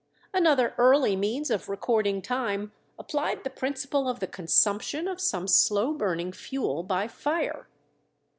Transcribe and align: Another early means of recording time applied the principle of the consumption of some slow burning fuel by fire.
Another 0.33 0.73
early 0.79 1.15
means 1.15 1.51
of 1.51 1.69
recording 1.69 2.23
time 2.23 2.71
applied 2.97 3.43
the 3.43 3.51
principle 3.51 4.09
of 4.09 4.19
the 4.19 4.25
consumption 4.25 5.07
of 5.07 5.21
some 5.21 5.47
slow 5.47 5.93
burning 5.93 6.31
fuel 6.33 6.81
by 6.81 7.07
fire. 7.07 7.67